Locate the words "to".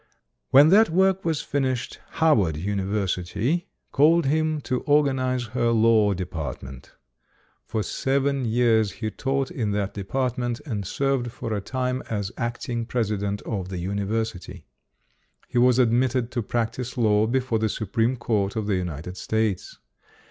4.61-4.79, 16.31-16.41